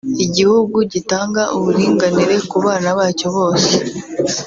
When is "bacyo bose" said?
2.97-3.73